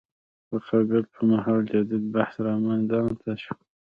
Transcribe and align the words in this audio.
تقابل 0.49 1.03
پر 1.11 1.23
مهال 1.29 1.61
تجدید 1.71 2.03
بحث 2.15 2.35
رامیدان 2.45 3.07
ته 3.21 3.31
شو. 3.43 3.55